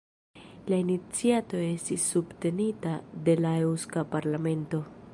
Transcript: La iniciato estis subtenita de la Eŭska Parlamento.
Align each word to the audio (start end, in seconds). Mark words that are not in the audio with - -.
La 0.71 0.79
iniciato 0.83 1.59
estis 1.65 2.07
subtenita 2.15 2.97
de 3.29 3.39
la 3.45 3.55
Eŭska 3.71 4.09
Parlamento. 4.17 4.87